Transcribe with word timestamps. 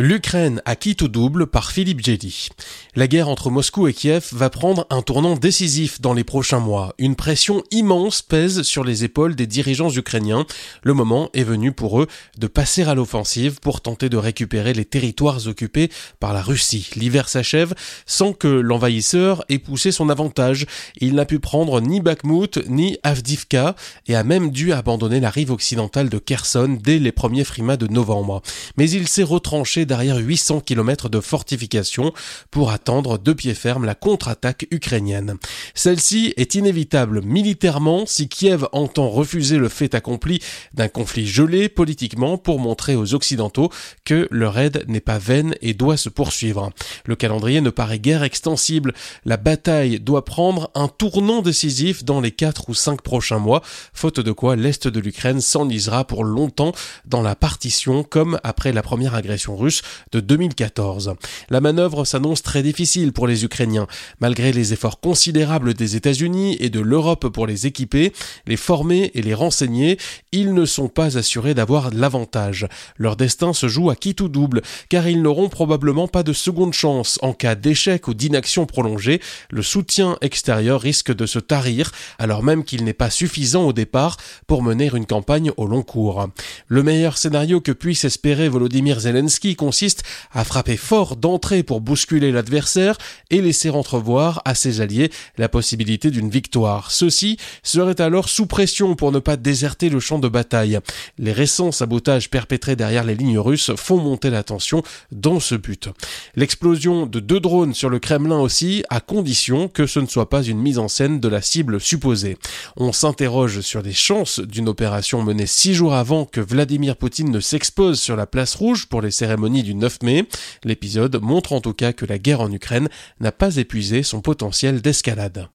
L'Ukraine 0.00 0.62
a 0.64 0.76
quitté 0.76 1.06
au 1.06 1.08
double 1.08 1.48
par 1.48 1.72
Philippe 1.72 2.04
Gelli. 2.04 2.50
La 2.94 3.08
guerre 3.08 3.28
entre 3.28 3.50
Moscou 3.50 3.88
et 3.88 3.92
Kiev 3.92 4.28
va 4.30 4.48
prendre 4.48 4.86
un 4.90 5.02
tournant 5.02 5.34
décisif 5.34 6.00
dans 6.00 6.14
les 6.14 6.22
prochains 6.22 6.60
mois. 6.60 6.94
Une 6.98 7.16
pression 7.16 7.64
immense 7.72 8.22
pèse 8.22 8.62
sur 8.62 8.84
les 8.84 9.02
épaules 9.02 9.34
des 9.34 9.48
dirigeants 9.48 9.90
ukrainiens. 9.90 10.46
Le 10.84 10.94
moment 10.94 11.30
est 11.34 11.42
venu 11.42 11.72
pour 11.72 12.00
eux 12.00 12.06
de 12.36 12.46
passer 12.46 12.84
à 12.84 12.94
l'offensive 12.94 13.58
pour 13.58 13.80
tenter 13.80 14.08
de 14.08 14.16
récupérer 14.16 14.72
les 14.72 14.84
territoires 14.84 15.48
occupés 15.48 15.90
par 16.20 16.32
la 16.32 16.42
Russie. 16.42 16.90
L'hiver 16.94 17.28
s'achève 17.28 17.74
sans 18.06 18.32
que 18.32 18.46
l'envahisseur 18.46 19.44
ait 19.48 19.58
poussé 19.58 19.90
son 19.90 20.10
avantage. 20.10 20.66
Il 21.00 21.16
n'a 21.16 21.24
pu 21.24 21.40
prendre 21.40 21.80
ni 21.80 22.00
Bakhmut 22.00 22.60
ni 22.68 22.98
Avdivka 23.02 23.74
et 24.06 24.14
a 24.14 24.22
même 24.22 24.52
dû 24.52 24.72
abandonner 24.72 25.18
la 25.18 25.30
rive 25.30 25.50
occidentale 25.50 26.08
de 26.08 26.18
Kherson 26.18 26.78
dès 26.80 27.00
les 27.00 27.10
premiers 27.10 27.42
frimas 27.42 27.76
de 27.76 27.88
novembre. 27.88 28.42
Mais 28.76 28.88
il 28.88 29.08
s'est 29.08 29.24
retranché 29.24 29.86
derrière 29.88 30.18
800 30.18 30.60
km 30.60 31.08
de 31.08 31.18
fortifications 31.18 32.12
pour 32.52 32.70
attendre 32.70 33.18
de 33.18 33.32
pied 33.32 33.54
ferme 33.54 33.84
la 33.84 33.96
contre-attaque 33.96 34.68
ukrainienne. 34.70 35.34
Celle-ci 35.74 36.34
est 36.36 36.54
inévitable 36.54 37.22
militairement 37.22 38.06
si 38.06 38.28
Kiev 38.28 38.68
entend 38.72 39.08
refuser 39.08 39.58
le 39.58 39.68
fait 39.68 39.96
accompli 39.96 40.40
d'un 40.74 40.86
conflit 40.86 41.26
gelé 41.26 41.68
politiquement 41.68 42.38
pour 42.38 42.60
montrer 42.60 42.94
aux 42.94 43.14
Occidentaux 43.14 43.70
que 44.04 44.28
leur 44.30 44.58
aide 44.58 44.84
n'est 44.86 45.00
pas 45.00 45.18
vaine 45.18 45.56
et 45.62 45.74
doit 45.74 45.96
se 45.96 46.08
poursuivre. 46.08 46.70
Le 47.06 47.16
calendrier 47.16 47.60
ne 47.60 47.70
paraît 47.70 47.98
guère 47.98 48.22
extensible. 48.22 48.92
La 49.24 49.36
bataille 49.36 49.98
doit 49.98 50.24
prendre 50.24 50.70
un 50.74 50.88
tournant 50.88 51.42
décisif 51.42 52.04
dans 52.04 52.20
les 52.20 52.30
4 52.30 52.68
ou 52.68 52.74
5 52.74 53.02
prochains 53.02 53.38
mois, 53.38 53.62
faute 53.92 54.20
de 54.20 54.32
quoi 54.32 54.54
l'Est 54.54 54.86
de 54.86 55.00
l'Ukraine 55.00 55.40
s'enlisera 55.40 56.04
pour 56.04 56.24
longtemps 56.24 56.72
dans 57.06 57.22
la 57.22 57.34
partition 57.34 58.02
comme 58.02 58.38
après 58.44 58.72
la 58.72 58.82
première 58.82 59.14
agression 59.14 59.56
russe 59.56 59.67
de 60.12 60.20
2014. 60.20 61.14
La 61.50 61.60
manœuvre 61.60 62.04
s'annonce 62.04 62.42
très 62.42 62.62
difficile 62.62 63.12
pour 63.12 63.26
les 63.26 63.44
Ukrainiens. 63.44 63.86
Malgré 64.20 64.52
les 64.52 64.72
efforts 64.72 65.00
considérables 65.00 65.74
des 65.74 65.96
États-Unis 65.96 66.56
et 66.60 66.70
de 66.70 66.80
l'Europe 66.80 67.28
pour 67.28 67.46
les 67.46 67.66
équiper, 67.66 68.12
les 68.46 68.56
former 68.56 69.10
et 69.14 69.22
les 69.22 69.34
renseigner, 69.34 69.98
ils 70.32 70.54
ne 70.54 70.64
sont 70.64 70.88
pas 70.88 71.16
assurés 71.16 71.54
d'avoir 71.54 71.90
l'avantage. 71.92 72.68
Leur 72.96 73.16
destin 73.16 73.52
se 73.52 73.68
joue 73.68 73.90
à 73.90 73.96
qui 73.96 74.14
tout 74.14 74.28
double, 74.28 74.62
car 74.88 75.08
ils 75.08 75.22
n'auront 75.22 75.48
probablement 75.48 76.08
pas 76.08 76.22
de 76.22 76.32
seconde 76.32 76.72
chance. 76.72 77.18
En 77.22 77.32
cas 77.32 77.54
d'échec 77.54 78.08
ou 78.08 78.14
d'inaction 78.14 78.66
prolongée, 78.66 79.20
le 79.50 79.62
soutien 79.62 80.16
extérieur 80.20 80.80
risque 80.80 81.14
de 81.14 81.26
se 81.26 81.38
tarir, 81.38 81.92
alors 82.18 82.42
même 82.42 82.64
qu'il 82.64 82.84
n'est 82.84 82.92
pas 82.92 83.10
suffisant 83.10 83.64
au 83.64 83.72
départ 83.72 84.16
pour 84.46 84.62
mener 84.62 84.90
une 84.94 85.06
campagne 85.06 85.52
au 85.56 85.66
long 85.66 85.82
cours. 85.82 86.28
Le 86.66 86.82
meilleur 86.82 87.18
scénario 87.18 87.60
que 87.60 87.72
puisse 87.72 88.04
espérer 88.04 88.48
Volodymyr 88.48 89.00
Zelensky 89.00 89.56
consiste 89.58 90.04
à 90.32 90.44
frapper 90.44 90.78
fort 90.78 91.16
d'entrée 91.16 91.62
pour 91.62 91.82
bousculer 91.82 92.32
l'adversaire 92.32 92.96
et 93.28 93.42
laisser 93.42 93.68
entrevoir 93.68 94.40
à 94.46 94.54
ses 94.54 94.80
alliés 94.80 95.10
la 95.36 95.50
possibilité 95.50 96.10
d'une 96.10 96.30
victoire. 96.30 96.90
Ceux-ci 96.90 97.36
seraient 97.62 98.00
alors 98.00 98.30
sous 98.30 98.46
pression 98.46 98.94
pour 98.94 99.12
ne 99.12 99.18
pas 99.18 99.36
déserter 99.36 99.90
le 99.90 100.00
champ 100.00 100.18
de 100.18 100.28
bataille. 100.28 100.78
Les 101.18 101.32
récents 101.32 101.72
sabotages 101.72 102.30
perpétrés 102.30 102.76
derrière 102.76 103.04
les 103.04 103.14
lignes 103.14 103.38
russes 103.38 103.72
font 103.76 103.98
monter 103.98 104.30
la 104.30 104.42
tension 104.42 104.82
dans 105.12 105.40
ce 105.40 105.56
but. 105.56 105.88
L'explosion 106.36 107.06
de 107.06 107.20
deux 107.20 107.40
drones 107.40 107.74
sur 107.74 107.90
le 107.90 107.98
Kremlin 107.98 108.38
aussi, 108.38 108.84
à 108.88 109.00
condition 109.00 109.68
que 109.68 109.86
ce 109.86 110.00
ne 110.00 110.06
soit 110.06 110.30
pas 110.30 110.42
une 110.42 110.60
mise 110.60 110.78
en 110.78 110.88
scène 110.88 111.20
de 111.20 111.28
la 111.28 111.42
cible 111.42 111.80
supposée. 111.80 112.38
On 112.76 112.92
s'interroge 112.92 113.60
sur 113.60 113.82
les 113.82 113.92
chances 113.92 114.38
d'une 114.38 114.68
opération 114.68 115.22
menée 115.22 115.46
six 115.46 115.74
jours 115.74 115.94
avant 115.94 116.24
que 116.24 116.40
Vladimir 116.40 116.96
Poutine 116.96 117.30
ne 117.30 117.40
s'expose 117.40 118.00
sur 118.00 118.16
la 118.16 118.26
place 118.26 118.54
rouge 118.54 118.86
pour 118.86 119.02
les 119.02 119.10
cérémonies 119.10 119.47
du 119.48 119.74
9 119.74 120.02
mai. 120.02 120.24
L'épisode 120.64 121.20
montre 121.22 121.52
en 121.52 121.60
tout 121.60 121.72
cas 121.72 121.92
que 121.92 122.04
la 122.04 122.18
guerre 122.18 122.40
en 122.40 122.52
Ukraine 122.52 122.88
n'a 123.20 123.32
pas 123.32 123.56
épuisé 123.56 124.02
son 124.02 124.20
potentiel 124.20 124.82
d'escalade. 124.82 125.46